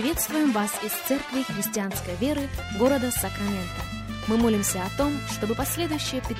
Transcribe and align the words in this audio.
Приветствуем 0.00 0.52
вас 0.52 0.70
из 0.82 0.92
Церкви 1.06 1.42
Христианской 1.42 2.16
Веры 2.16 2.48
города 2.78 3.10
Сакраменто. 3.10 3.82
Мы 4.28 4.38
молимся 4.38 4.80
о 4.82 4.96
том, 4.96 5.12
чтобы 5.30 5.54
последующие 5.54 6.22
15 6.22 6.38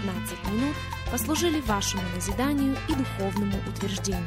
минут 0.51 0.75
послужили 1.13 1.61
вашему 1.61 2.03
назиданию 2.15 2.75
и 2.89 2.95
духовному 2.95 3.59
утверждению. 3.69 4.25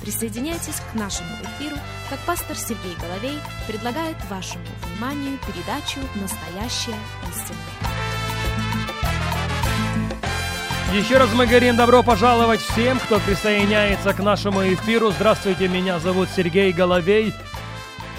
Присоединяйтесь 0.00 0.80
к 0.80 0.94
нашему 0.94 1.28
эфиру, 1.42 1.76
как 2.08 2.20
пастор 2.20 2.56
Сергей 2.56 2.96
Головей 3.02 3.38
предлагает 3.66 4.16
вашему 4.30 4.64
вниманию 4.86 5.38
передачу 5.46 6.00
«Настоящая 6.14 6.98
истина». 7.28 7.58
Еще 10.94 11.18
раз 11.18 11.28
мы 11.34 11.46
говорим 11.46 11.76
добро 11.76 12.02
пожаловать 12.02 12.62
всем, 12.62 12.98
кто 12.98 13.20
присоединяется 13.20 14.14
к 14.14 14.20
нашему 14.20 14.66
эфиру. 14.72 15.10
Здравствуйте, 15.10 15.68
меня 15.68 15.98
зовут 15.98 16.30
Сергей 16.34 16.72
Головей. 16.72 17.34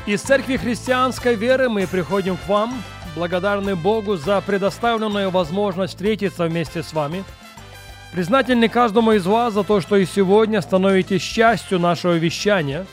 Из 0.07 0.19
Церкви 0.21 0.57
Христианской 0.57 1.35
Веры 1.35 1.69
мы 1.69 1.85
приходим 1.85 2.35
к 2.35 2.47
вам, 2.47 2.73
благодарны 3.15 3.75
Богу 3.75 4.17
за 4.17 4.41
предоставленную 4.41 5.29
возможность 5.29 5.93
встретиться 5.93 6.45
вместе 6.45 6.81
с 6.81 6.91
вами. 6.91 7.23
Признательны 8.11 8.67
каждому 8.67 9.11
из 9.11 9.27
вас 9.27 9.53
за 9.53 9.63
то, 9.63 9.79
что 9.79 9.97
и 9.97 10.07
сегодня 10.07 10.61
становитесь 10.61 11.21
частью 11.21 11.77
нашего 11.77 12.13
вещания. 12.13 12.87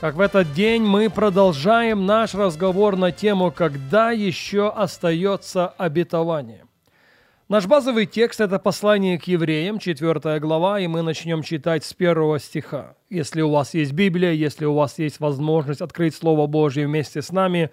Как 0.00 0.14
в 0.14 0.20
этот 0.20 0.54
день 0.54 0.82
мы 0.82 1.10
продолжаем 1.10 2.06
наш 2.06 2.34
разговор 2.34 2.96
на 2.96 3.12
тему 3.12 3.50
«Когда 3.50 4.10
еще 4.10 4.70
остается 4.70 5.68
обетование?». 5.68 6.64
Наш 7.52 7.66
базовый 7.66 8.06
текст– 8.06 8.40
это 8.40 8.58
послание 8.58 9.18
к 9.18 9.24
евреям, 9.24 9.78
4 9.78 10.40
глава, 10.40 10.80
и 10.80 10.86
мы 10.86 11.02
начнем 11.02 11.42
читать 11.42 11.84
с 11.84 11.92
первого 11.92 12.38
стиха. 12.38 12.96
Если 13.10 13.42
у 13.42 13.50
вас 13.50 13.74
есть 13.74 13.92
Библия, 13.92 14.32
если 14.32 14.64
у 14.64 14.72
вас 14.72 14.98
есть 14.98 15.20
возможность 15.20 15.82
открыть 15.82 16.14
Слово 16.14 16.46
Божье 16.46 16.86
вместе 16.86 17.20
с 17.20 17.30
нами, 17.30 17.70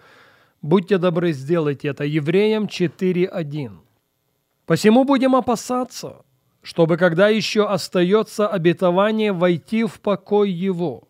будьте 0.61 0.97
добры, 0.97 1.31
сделайте 1.31 1.87
это. 1.87 2.03
Евреям 2.03 2.65
4.1. 2.65 3.77
«Посему 4.65 5.05
будем 5.05 5.33
опасаться, 5.33 6.25
чтобы, 6.61 6.97
когда 6.97 7.29
еще 7.29 7.65
остается 7.65 8.49
обетование, 8.49 9.31
войти 9.31 9.85
в 9.85 10.01
покой 10.01 10.51
его, 10.51 11.07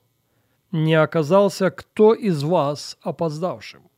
не 0.71 0.93
оказался 0.93 1.71
кто 1.71 2.13
из 2.13 2.43
вас 2.43 2.99
опоздавшим». 3.01 3.88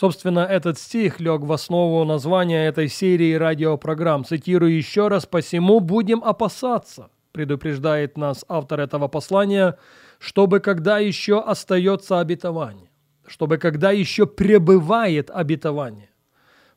Собственно, 0.00 0.40
этот 0.40 0.78
стих 0.78 1.20
лег 1.20 1.42
в 1.42 1.52
основу 1.52 2.02
названия 2.06 2.66
этой 2.66 2.88
серии 2.88 3.34
радиопрограмм. 3.34 4.24
Цитирую 4.24 4.74
еще 4.74 5.08
раз, 5.08 5.26
«Посему 5.26 5.80
будем 5.80 6.24
опасаться», 6.24 7.10
предупреждает 7.32 8.16
нас 8.16 8.42
автор 8.48 8.80
этого 8.80 9.08
послания, 9.08 9.76
чтобы 10.18 10.60
когда 10.60 10.98
еще 10.98 11.42
остается 11.42 12.18
обетование, 12.18 12.88
чтобы 13.26 13.58
когда 13.58 13.90
еще 13.90 14.24
пребывает 14.24 15.28
обетование, 15.28 16.08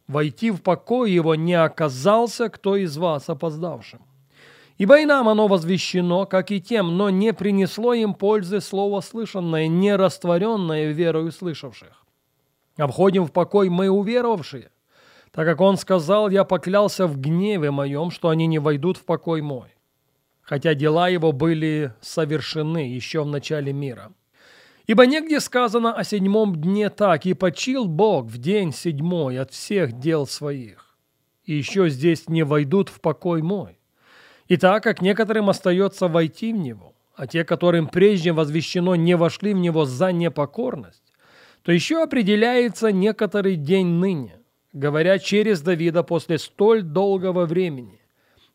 войти 0.05 0.51
в 0.51 0.61
покой 0.61 1.13
его 1.13 1.35
не 1.35 1.53
оказался 1.53 2.49
кто 2.49 2.75
из 2.75 2.97
вас 2.97 3.29
опоздавшим. 3.29 4.01
Ибо 4.77 4.99
и 4.99 5.05
нам 5.05 5.29
оно 5.29 5.47
возвещено, 5.47 6.25
как 6.25 6.51
и 6.51 6.59
тем, 6.59 6.97
но 6.97 7.09
не 7.09 7.31
принесло 7.31 7.93
им 7.93 8.15
пользы 8.15 8.59
слово 8.59 8.99
слышанное, 8.99 9.69
не 9.69 9.95
растворенное 9.95 10.91
верою 10.91 11.31
слышавших. 11.31 12.02
Входим 12.77 13.25
в 13.25 13.31
покой 13.31 13.69
мы 13.69 13.89
уверовавшие, 13.89 14.71
так 15.31 15.45
как 15.45 15.61
он 15.61 15.77
сказал, 15.77 16.29
я 16.29 16.43
поклялся 16.43 17.07
в 17.07 17.19
гневе 17.19 17.71
моем, 17.71 18.11
что 18.11 18.29
они 18.29 18.47
не 18.47 18.59
войдут 18.59 18.97
в 18.97 19.05
покой 19.05 19.41
мой, 19.41 19.69
хотя 20.41 20.73
дела 20.73 21.07
его 21.07 21.31
были 21.31 21.93
совершены 22.01 22.89
еще 22.89 23.23
в 23.23 23.27
начале 23.27 23.73
мира. 23.73 24.11
Ибо 24.85 25.05
негде 25.05 25.39
сказано 25.39 25.93
о 25.93 26.03
седьмом 26.03 26.55
дне 26.55 26.89
так, 26.89 27.25
и 27.25 27.33
почил 27.33 27.85
Бог 27.85 28.25
в 28.25 28.37
день 28.37 28.73
седьмой 28.73 29.39
от 29.39 29.51
всех 29.51 29.97
дел 29.99 30.27
своих, 30.27 30.97
и 31.45 31.53
еще 31.53 31.89
здесь 31.89 32.27
не 32.27 32.43
войдут 32.43 32.89
в 32.89 32.99
покой 33.01 33.41
мой. 33.41 33.79
И 34.47 34.57
так 34.57 34.83
как 34.83 35.01
некоторым 35.01 35.49
остается 35.49 36.07
войти 36.07 36.53
в 36.53 36.57
него, 36.57 36.93
а 37.15 37.27
те, 37.27 37.43
которым 37.43 37.87
прежде 37.87 38.33
возвещено, 38.33 38.95
не 38.95 39.15
вошли 39.15 39.53
в 39.53 39.57
него 39.57 39.85
за 39.85 40.11
непокорность, 40.11 41.02
то 41.63 41.71
еще 41.71 42.03
определяется 42.03 42.91
некоторый 42.91 43.55
день 43.55 43.87
ныне, 43.87 44.39
говоря 44.73 45.17
через 45.17 45.61
Давида 45.61 46.03
после 46.03 46.37
столь 46.37 46.83
долгого 46.83 47.45
времени, 47.45 48.01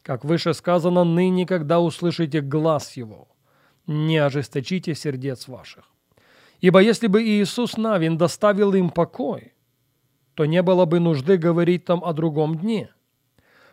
как 0.02 0.24
выше 0.24 0.54
сказано 0.54 1.04
ныне, 1.04 1.46
когда 1.46 1.80
услышите 1.80 2.40
глаз 2.40 2.96
его, 2.96 3.28
не 3.86 4.18
ожесточите 4.18 4.94
сердец 4.94 5.48
ваших. 5.48 5.84
Ибо 6.60 6.80
если 6.80 7.06
бы 7.06 7.22
Иисус 7.22 7.76
Навин 7.76 8.18
доставил 8.18 8.74
им 8.74 8.90
покой, 8.90 9.54
то 10.34 10.44
не 10.44 10.62
было 10.62 10.84
бы 10.84 11.00
нужды 11.00 11.36
говорить 11.36 11.84
там 11.84 12.04
о 12.04 12.12
другом 12.12 12.58
дне. 12.58 12.90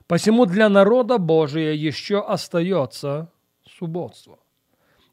Посему 0.07 0.45
для 0.45 0.69
народа 0.69 1.17
Божия 1.17 1.73
еще 1.73 2.21
остается 2.21 3.31
субботство. 3.67 4.39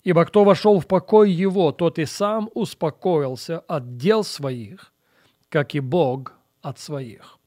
Ибо 0.05 0.25
кто 0.25 0.43
вошел 0.43 0.81
в 0.81 0.87
покой 0.87 1.31
его, 1.31 1.71
тот 1.71 1.99
и 1.99 2.07
сам 2.07 2.51
успокоился 2.55 3.61
от 3.61 3.97
дел 3.97 4.25
своих, 4.25 4.93
как 5.49 5.75
и 5.75 5.81
Бог 5.81 6.33
от 6.61 6.79
своих. 6.79 7.39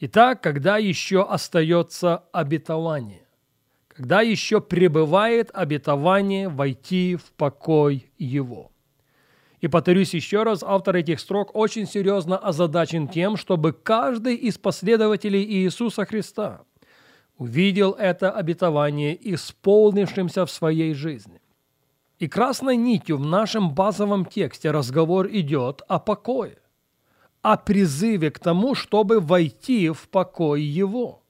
Итак, 0.00 0.42
когда 0.42 0.76
еще 0.78 1.24
остается 1.24 2.24
обетование? 2.32 3.26
Когда 3.88 4.22
еще 4.22 4.60
пребывает 4.60 5.50
обетование 5.52 6.48
войти 6.48 7.16
в 7.16 7.32
покой 7.32 8.10
его? 8.16 8.70
И 9.60 9.66
повторюсь 9.66 10.14
еще 10.14 10.44
раз, 10.44 10.62
автор 10.62 10.96
этих 10.96 11.18
строк 11.18 11.54
очень 11.54 11.86
серьезно 11.86 12.38
озадачен 12.38 13.08
тем, 13.08 13.36
чтобы 13.36 13.72
каждый 13.72 14.36
из 14.36 14.56
последователей 14.56 15.44
Иисуса 15.44 16.04
Христа 16.04 16.62
увидел 17.36 17.92
это 17.92 18.30
обетование 18.30 19.18
исполнившимся 19.34 20.46
в 20.46 20.50
своей 20.50 20.94
жизни. 20.94 21.40
И 22.18 22.26
красной 22.26 22.76
нитью 22.76 23.16
в 23.16 23.24
нашем 23.24 23.74
базовом 23.74 24.24
тексте 24.24 24.72
разговор 24.72 25.28
идет 25.28 25.82
о 25.86 26.00
покое, 26.00 26.58
о 27.42 27.56
призыве 27.56 28.32
к 28.32 28.40
тому, 28.40 28.74
чтобы 28.74 29.20
войти 29.20 29.90
в 29.90 30.08
покой 30.08 30.62
его. 30.62 31.22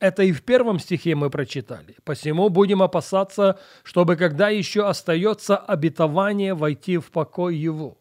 Это 0.00 0.22
и 0.22 0.32
в 0.32 0.42
первом 0.42 0.78
стихе 0.78 1.14
мы 1.14 1.28
прочитали. 1.28 1.96
Посему 2.04 2.48
будем 2.48 2.82
опасаться, 2.82 3.58
чтобы 3.82 4.16
когда 4.16 4.48
еще 4.48 4.86
остается 4.86 5.56
обетование 5.56 6.54
войти 6.54 6.98
в 6.98 7.10
покой 7.10 7.56
его. 7.56 7.98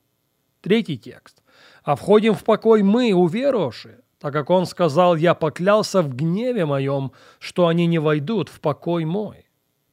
Третий 0.61 0.97
текст. 0.97 1.41
А 1.83 1.95
входим 1.95 2.35
в 2.35 2.43
покой 2.43 2.83
мы, 2.83 3.13
уверовавшие, 3.13 3.99
так 4.19 4.31
как 4.31 4.49
он 4.49 4.65
сказал, 4.65 5.15
я 5.15 5.33
поклялся 5.33 6.01
в 6.01 6.15
гневе 6.15 6.65
моем, 6.65 7.11
что 7.39 7.67
они 7.67 7.85
не 7.85 7.99
войдут 7.99 8.49
в 8.49 8.61
покой 8.61 9.03
мой. 9.03 9.46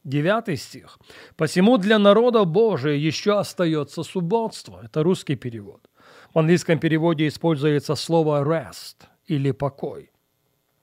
Девятый 0.05 0.55
стих. 0.55 0.99
«Посему 1.35 1.79
для 1.79 1.97
народа 1.97 2.45
Божия 2.45 2.93
еще 2.93 3.39
остается 3.39 4.03
субботство». 4.03 4.81
Это 4.83 5.01
русский 5.01 5.35
перевод. 5.35 5.89
В 6.31 6.37
английском 6.37 6.77
переводе 6.77 7.27
используется 7.27 7.95
слово 7.95 8.43
«rest» 8.43 9.07
или 9.25 9.49
«покой». 9.49 10.11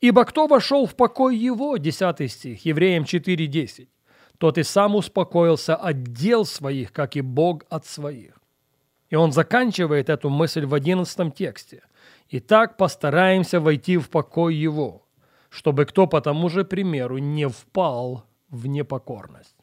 «Ибо 0.00 0.24
кто 0.24 0.48
вошел 0.48 0.86
в 0.86 0.96
покой 0.96 1.36
его?» 1.36 1.76
Десятый 1.76 2.26
стих, 2.26 2.64
Евреям 2.64 3.04
4.10. 3.04 3.88
«Тот 4.38 4.58
и 4.58 4.64
сам 4.64 4.96
успокоился 4.96 5.76
от 5.76 6.02
дел 6.02 6.44
своих, 6.44 6.92
как 6.92 7.14
и 7.14 7.20
Бог 7.20 7.62
от 7.70 7.86
своих». 7.86 8.40
И 9.08 9.14
он 9.14 9.30
заканчивает 9.30 10.08
эту 10.08 10.30
мысль 10.30 10.66
в 10.66 10.74
одиннадцатом 10.74 11.30
тексте. 11.30 11.84
«Итак, 12.28 12.76
постараемся 12.76 13.60
войти 13.60 13.98
в 13.98 14.10
покой 14.10 14.56
его, 14.56 15.06
чтобы 15.48 15.84
кто 15.84 16.08
по 16.08 16.20
тому 16.20 16.48
же 16.48 16.64
примеру 16.64 17.18
не 17.18 17.48
впал 17.48 18.24
в 18.52 18.68
непокорность. 18.68 19.56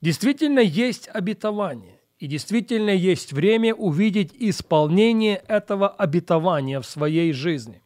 Действительно 0.00 0.60
есть 0.60 1.08
обетование, 1.12 2.00
и 2.18 2.26
действительно 2.26 2.90
есть 2.90 3.32
время 3.32 3.74
увидеть 3.74 4.32
исполнение 4.38 5.42
этого 5.48 5.88
обетования 5.88 6.80
в 6.80 6.86
своей 6.86 7.32
жизни. 7.32 7.82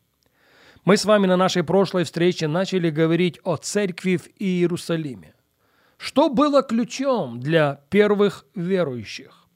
Мы 0.84 0.98
с 0.98 1.04
вами 1.04 1.26
на 1.26 1.36
нашей 1.36 1.64
прошлой 1.64 2.04
встрече 2.04 2.46
начали 2.46 2.90
говорить 2.90 3.40
о 3.44 3.56
церкви 3.56 4.18
в 4.18 4.28
Иерусалиме. 4.38 5.34
Что 5.96 6.28
было 6.28 6.62
ключом 6.62 7.40
для 7.40 7.80
первых 7.88 8.44
верующих? 8.54 9.48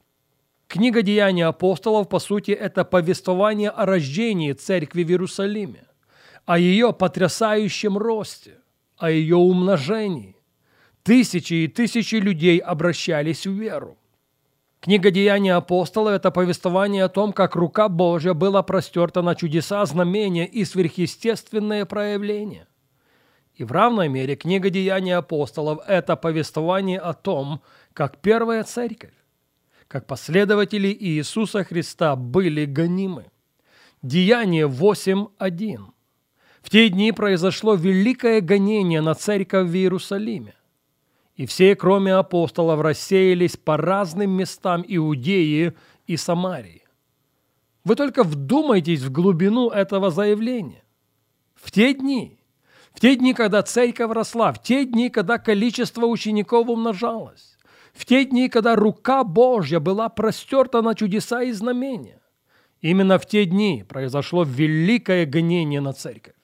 Книга 0.67 1.03
Деяний 1.03 1.45
апостолов, 1.45 2.09
по 2.09 2.17
сути, 2.17 2.51
это 2.51 2.83
повествование 2.83 3.69
о 3.69 3.85
рождении 3.85 4.53
церкви 4.53 5.03
в 5.03 5.09
Иерусалиме, 5.09 5.85
о 6.45 6.57
ее 6.57 6.91
потрясающем 6.91 7.97
росте, 7.97 8.57
о 8.97 9.11
ее 9.11 9.35
умножении, 9.35 10.40
Тысячи 11.03 11.53
и 11.53 11.67
тысячи 11.67 12.15
людей 12.15 12.59
обращались 12.59 13.47
в 13.47 13.53
веру. 13.53 13.97
Книга 14.81 15.09
Деяния 15.09 15.55
апостолов– 15.55 16.13
это 16.15 16.31
повествование 16.31 17.03
о 17.03 17.09
том, 17.09 17.33
как 17.33 17.55
рука 17.55 17.89
Божья 17.89 18.33
была 18.33 18.61
простерта 18.61 19.21
на 19.21 19.35
чудеса, 19.35 19.85
знамения 19.85 20.45
и 20.47 20.63
сверхъестественные 20.63 21.85
проявления. 21.85 22.67
И 23.55 23.63
в 23.63 23.71
равной 23.71 24.09
мере 24.09 24.35
книга 24.35 24.69
Деяния 24.69 25.17
апостолов– 25.17 25.79
это 25.87 26.15
повествование 26.15 26.99
о 26.99 27.13
том, 27.13 27.61
как 27.93 28.17
первая 28.17 28.63
церковь, 28.63 29.13
как 29.87 30.07
последователи 30.07 30.95
Иисуса 30.99 31.63
Христа 31.63 32.15
были 32.15 32.65
гонимы. 32.65 33.25
Деяние 34.01 34.67
8.1. 34.67 35.77
В 36.61 36.69
те 36.69 36.89
дни 36.89 37.11
произошло 37.11 37.75
великое 37.75 38.41
гонение 38.41 39.01
на 39.01 39.15
церковь 39.15 39.67
в 39.67 39.75
Иерусалиме. 39.75 40.55
И 41.41 41.47
все, 41.47 41.75
кроме 41.75 42.13
апостолов, 42.13 42.81
рассеялись 42.81 43.57
по 43.57 43.75
разным 43.75 44.29
местам 44.29 44.85
Иудеи 44.87 45.73
и 46.05 46.15
Самарии. 46.15 46.83
Вы 47.83 47.95
только 47.95 48.23
вдумайтесь 48.23 49.01
в 49.01 49.11
глубину 49.11 49.69
этого 49.69 50.11
заявления. 50.11 50.83
В 51.55 51.71
те 51.71 51.95
дни, 51.95 52.37
в 52.93 52.99
те 52.99 53.15
дни, 53.15 53.33
когда 53.33 53.63
церковь 53.63 54.11
росла, 54.11 54.53
в 54.53 54.61
те 54.61 54.85
дни, 54.85 55.09
когда 55.09 55.39
количество 55.39 56.05
учеников 56.05 56.69
умножалось, 56.69 57.57
в 57.91 58.05
те 58.05 58.23
дни, 58.23 58.47
когда 58.47 58.75
рука 58.75 59.23
Божья 59.23 59.79
была 59.79 60.09
простерта 60.09 60.83
на 60.83 60.93
чудеса 60.93 61.41
и 61.41 61.51
знамения. 61.53 62.21
Именно 62.81 63.17
в 63.17 63.25
те 63.25 63.45
дни 63.45 63.83
произошло 63.89 64.43
великое 64.43 65.25
гонение 65.25 65.81
на 65.81 65.93
церковь. 65.93 66.35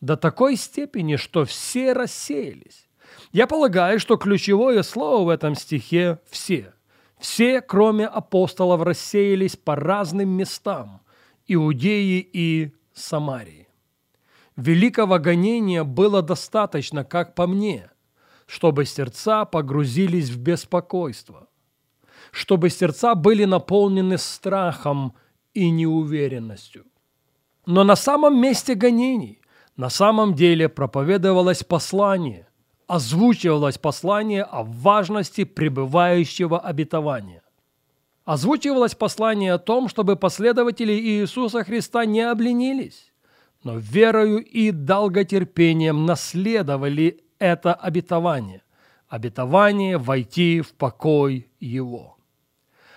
До 0.00 0.16
такой 0.16 0.56
степени, 0.56 1.14
что 1.14 1.44
все 1.44 1.92
рассеялись. 1.92 2.88
Я 3.32 3.46
полагаю, 3.46 3.98
что 3.98 4.16
ключевое 4.16 4.82
слово 4.82 5.24
в 5.24 5.28
этом 5.30 5.54
стихе– 5.54 6.18
«все». 6.30 6.72
Все, 7.18 7.60
кроме 7.60 8.06
апостолов, 8.06 8.82
рассеялись 8.82 9.56
по 9.56 9.76
разным 9.76 10.28
местам– 10.30 11.02
Иудеи 11.46 12.18
и 12.32 12.72
Самарии. 12.94 13.68
Великого 14.56 15.18
гонения 15.18 15.84
было 15.84 16.20
достаточно, 16.20 17.04
как 17.04 17.34
по 17.34 17.46
мне, 17.46 17.90
чтобы 18.46 18.84
сердца 18.84 19.44
погрузились 19.44 20.30
в 20.30 20.38
беспокойство, 20.38 21.48
чтобы 22.32 22.70
сердца 22.70 23.14
были 23.14 23.44
наполнены 23.44 24.18
страхом 24.18 25.14
и 25.54 25.70
неуверенностью. 25.70 26.84
Но 27.66 27.84
на 27.84 27.96
самом 27.96 28.40
месте 28.40 28.74
гонений 28.74 29.40
на 29.76 29.90
самом 29.90 30.34
деле 30.34 30.68
проповедовалось 30.68 31.62
послание, 31.62 32.48
озвучивалось 32.92 33.78
послание 33.78 34.42
о 34.42 34.64
важности 34.64 35.44
пребывающего 35.44 36.60
обетования. 36.60 37.42
Озвучивалось 38.26 38.94
послание 38.94 39.54
о 39.54 39.58
том, 39.58 39.88
чтобы 39.88 40.16
последователи 40.16 40.92
Иисуса 40.92 41.64
Христа 41.64 42.04
не 42.04 42.20
обленились, 42.20 43.10
но 43.64 43.78
верою 43.78 44.44
и 44.44 44.72
долготерпением 44.72 46.04
наследовали 46.04 47.24
это 47.38 47.72
обетование. 47.72 48.62
Обетование 49.08 49.96
войти 49.96 50.60
в 50.60 50.74
покой 50.74 51.48
Его. 51.60 52.18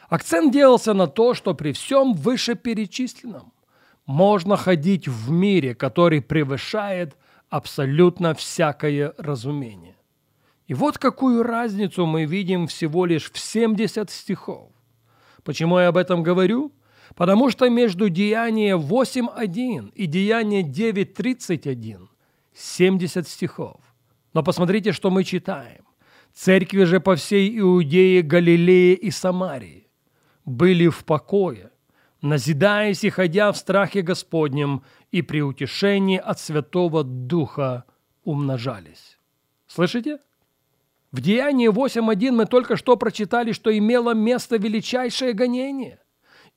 Акцент 0.10 0.52
делался 0.52 0.94
на 0.94 1.08
то, 1.08 1.34
что 1.34 1.54
при 1.54 1.72
всем 1.72 2.16
вышеперечисленном 2.16 3.54
можно 4.06 4.58
ходить 4.58 5.08
в 5.08 5.32
мире, 5.32 5.74
который 5.74 6.22
превышает 6.22 7.16
абсолютно 7.56 8.34
всякое 8.34 9.14
разумение. 9.18 9.96
И 10.68 10.74
вот 10.74 10.98
какую 10.98 11.42
разницу 11.42 12.06
мы 12.06 12.26
видим 12.26 12.68
всего 12.68 13.06
лишь 13.06 13.32
в 13.32 13.38
70 13.38 14.10
стихов. 14.10 14.72
Почему 15.44 15.80
я 15.80 15.88
об 15.88 15.98
этом 15.98 16.22
говорю? 16.22 16.74
Потому 17.16 17.50
что 17.50 17.70
между 17.70 18.10
Деяние 18.10 18.78
8.1 18.78 19.94
и 19.94 20.06
Деяние 20.06 20.64
9.31 20.64 22.08
70 22.54 23.28
стихов. 23.28 23.80
Но 24.34 24.44
посмотрите, 24.44 24.92
что 24.92 25.10
мы 25.10 25.24
читаем. 25.24 25.86
Церкви 26.34 26.84
же 26.84 27.00
по 27.00 27.16
всей 27.16 27.58
Иудее, 27.60 28.22
Галилее 28.22 28.96
и 28.96 29.12
Самарии 29.12 29.88
были 30.44 30.90
в 30.90 31.06
покое, 31.06 31.72
назидаясь 32.26 33.04
и 33.04 33.10
ходя 33.10 33.52
в 33.52 33.58
страхе 33.58 34.02
Господнем, 34.02 34.84
и 35.12 35.22
при 35.22 35.42
утешении 35.42 36.18
от 36.18 36.40
Святого 36.40 37.04
Духа 37.04 37.86
умножались. 38.24 39.20
Слышите? 39.68 40.20
В 41.12 41.22
Деянии 41.22 41.70
8.1 41.70 42.32
мы 42.32 42.46
только 42.46 42.76
что 42.76 42.98
прочитали, 42.98 43.52
что 43.52 43.76
имело 43.76 44.14
место 44.14 44.58
величайшее 44.58 45.34
гонение, 45.34 46.00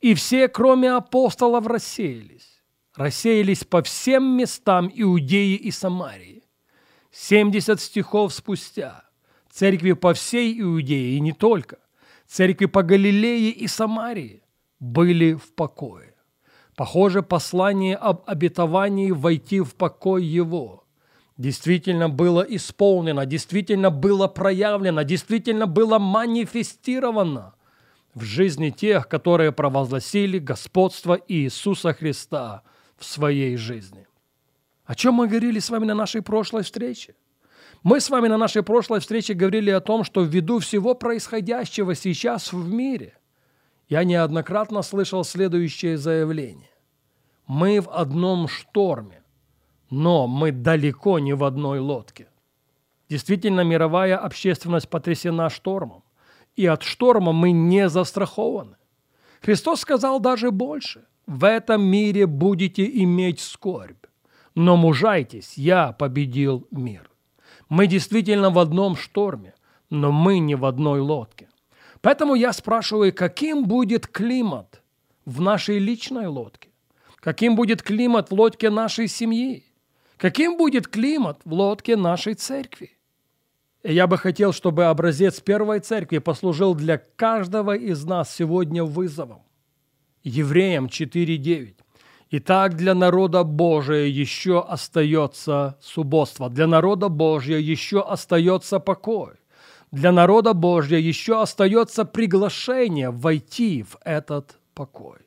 и 0.00 0.15
все, 0.15 0.49
кроме 0.49 0.91
апостолов, 0.91 1.67
рассеялись. 1.67 2.62
Рассеялись 2.97 3.64
по 3.64 3.82
всем 3.82 4.37
местам 4.37 4.91
Иудеи 4.93 5.55
и 5.55 5.71
Самарии. 5.71 6.44
70 7.12 7.81
стихов 7.81 8.32
спустя 8.32 9.05
церкви 9.50 9.93
по 9.93 10.14
всей 10.14 10.61
Иудее 10.61 11.17
и 11.17 11.21
не 11.21 11.32
только, 11.32 11.79
церкви 12.26 12.67
по 12.67 12.82
Галилее 12.82 13.50
и 13.50 13.67
Самарии 13.67 14.43
были 14.80 15.34
в 15.34 15.54
покое. 15.54 16.14
Похоже, 16.76 17.22
послание 17.22 17.96
об 17.96 18.22
обетовании 18.26 19.10
войти 19.10 19.60
в 19.60 19.75
покой 19.75 20.25
его 20.25 20.84
действительно 21.36 22.08
было 22.08 22.42
исполнено, 22.42 23.25
действительно 23.25 23.90
было 23.90 24.28
проявлено, 24.28 25.02
действительно 25.02 25.66
было 25.66 25.98
манифестировано 25.98 27.54
в 28.14 28.22
жизни 28.22 28.70
тех, 28.70 29.08
которые 29.08 29.52
провозгласили 29.52 30.38
господство 30.38 31.19
Иисуса 31.28 31.92
Христа 31.94 32.62
в 32.96 33.04
своей 33.04 33.56
жизни. 33.56 34.06
О 34.84 34.94
чем 34.94 35.14
мы 35.14 35.28
говорили 35.28 35.60
с 35.60 35.70
вами 35.70 35.84
на 35.84 35.94
нашей 35.94 36.22
прошлой 36.22 36.62
встрече? 36.62 37.14
Мы 37.84 38.00
с 38.00 38.10
вами 38.10 38.26
на 38.26 38.36
нашей 38.36 38.64
прошлой 38.64 39.00
встрече 39.00 39.34
говорили 39.34 39.70
о 39.70 39.80
том, 39.80 40.02
что 40.02 40.22
ввиду 40.22 40.58
всего 40.58 40.94
происходящего 40.94 41.94
сейчас 41.94 42.52
в 42.52 42.69
мире, 42.69 43.14
я 43.88 44.05
неоднократно 44.05 44.82
слышал 44.82 45.25
следующее 45.25 45.96
заявление. 45.96 46.70
Мы 47.46 47.81
в 47.81 47.88
одном 47.88 48.46
шторме, 48.49 49.23
но 49.90 50.26
мы 50.26 50.52
далеко 50.52 51.19
не 51.19 51.32
в 51.32 51.44
одной 51.44 51.79
лодке. 51.79 52.29
Действительно, 53.08 53.62
мировая 53.62 54.19
общественность 54.19 54.90
потрясена 54.90 55.49
штормом, 55.49 56.05
и 56.56 56.67
от 56.67 56.82
шторма 56.82 57.32
мы 57.32 57.52
не 57.52 57.88
застрахованы. 57.88 58.76
Христос 59.40 59.81
сказал 59.81 60.20
даже 60.20 60.50
больше. 60.50 61.06
В 61.26 61.44
этом 61.44 61.82
мире 61.82 62.26
будете 62.26 62.85
иметь 63.02 63.40
скорбь. 63.40 64.05
Но 64.55 64.76
мужайтесь, 64.76 65.56
я 65.56 65.93
победил 65.93 66.67
мир. 66.70 67.11
Мы 67.69 67.87
действительно 67.87 68.50
в 68.50 68.58
одном 68.58 68.96
шторме, 68.96 69.54
но 69.88 70.11
мы 70.11 70.38
не 70.38 70.54
в 70.54 70.64
одной 70.64 71.00
лодке. 71.00 71.49
Поэтому 72.00 72.35
я 72.35 72.52
спрашиваю, 72.52 73.12
каким 73.12 73.64
будет 73.64 74.07
климат 74.07 74.83
в 75.25 75.40
нашей 75.40 75.78
личной 75.78 76.26
лодке? 76.26 76.69
Каким 77.17 77.57
будет 77.57 77.83
климат 77.83 78.31
в 78.31 78.35
лодке 78.35 78.71
нашей 78.71 79.09
семьи? 79.09 79.64
Каким 80.17 80.57
будет 80.57 80.88
климат 80.88 81.40
в 81.45 81.52
лодке 81.52 81.97
нашей 81.97 82.35
церкви? 82.35 82.99
И 83.83 83.93
я 83.93 84.07
бы 84.07 84.19
хотел, 84.19 84.52
чтобы 84.52 84.87
образец 84.87 85.40
первой 85.40 85.81
церкви 85.81 86.19
послужил 86.19 86.75
для 86.75 86.99
каждого 86.99 87.76
из 87.76 88.05
нас 88.05 88.35
сегодня 88.35 88.85
вызовом. 88.85 89.43
Евреям 90.25 90.87
4.9. 90.87 91.75
Итак, 92.31 92.75
для 92.76 92.95
народа 92.95 93.43
Божия 93.45 94.05
еще 94.05 94.61
остается 94.61 95.78
субботство, 95.81 96.50
для 96.50 96.67
народа 96.67 97.09
Божия 97.09 97.59
еще 97.59 98.02
остается 98.02 98.81
покой, 98.81 99.38
для 99.90 100.12
народа 100.12 100.52
Божия 100.52 100.99
еще 100.99 101.40
остается 101.40 102.04
приглашение 102.04 103.11
войти 103.11 103.83
в 103.83 103.97
этот 104.04 104.59
покой. 104.75 105.21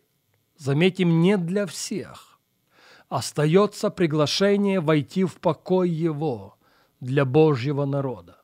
Заметим, 0.58 1.22
не 1.22 1.38
для 1.38 1.65
всех. 1.65 2.39
Остается 3.10 3.89
приглашение 3.89 4.80
войти 4.80 5.24
в 5.24 5.36
покой 5.36 5.89
Его 5.89 6.58
для 7.00 7.25
Божьего 7.25 7.86
народа. 7.86 8.38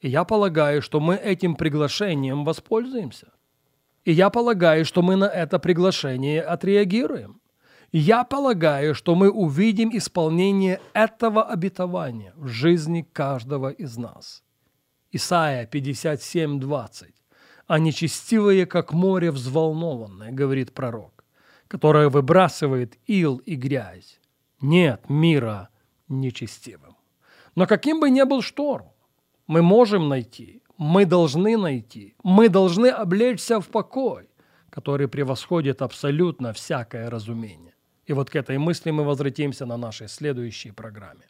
И 0.00 0.08
я 0.08 0.24
полагаю, 0.24 0.82
что 0.82 1.00
мы 1.00 1.14
этим 1.16 1.54
приглашением 1.54 2.44
воспользуемся. 2.44 3.28
И 4.04 4.12
я 4.12 4.30
полагаю, 4.30 4.84
что 4.84 5.02
мы 5.02 5.16
на 5.16 5.26
это 5.26 5.58
приглашение 5.58 6.42
отреагируем. 6.42 7.40
Я 7.92 8.24
полагаю, 8.24 8.94
что 8.94 9.14
мы 9.14 9.30
увидим 9.30 9.90
исполнение 9.96 10.80
этого 10.94 11.44
обетования 11.44 12.32
в 12.36 12.48
жизни 12.48 13.06
каждого 13.12 13.68
из 13.70 13.96
нас. 13.96 14.43
Исайя 15.16 15.66
57, 15.66 16.58
20. 16.58 17.14
«А 17.66 17.78
нечестивые, 17.78 18.66
как 18.66 18.92
море 18.92 19.30
взволнованное,— 19.30 20.32
говорит 20.32 20.72
пророк,— 20.72 21.24
которое 21.68 22.08
выбрасывает 22.08 22.98
ил 23.06 23.36
и 23.46 23.54
грязь. 23.54 24.20
Нет 24.60 25.08
мира 25.08 25.68
нечестивым. 26.08 26.96
Но 27.54 27.66
каким 27.66 28.00
бы 28.00 28.10
ни 28.10 28.24
был 28.24 28.42
шторм, 28.42 28.88
мы 29.46 29.62
можем 29.62 30.08
найти, 30.08 30.62
мы 30.78 31.06
должны 31.06 31.56
найти, 31.56 32.16
мы 32.24 32.48
должны 32.48 32.88
облечься 32.88 33.60
в 33.60 33.68
покой, 33.68 34.28
который 34.68 35.06
превосходит 35.06 35.80
абсолютно 35.82 36.52
всякое 36.52 37.08
разумение. 37.08 37.74
И 38.08 38.12
вот 38.12 38.30
к 38.30 38.36
этой 38.36 38.58
мысли 38.58 38.90
мы 38.90 39.04
возвратимся 39.04 39.64
на 39.64 39.76
нашей 39.76 40.08
следующей 40.08 40.72
программе. 40.72 41.26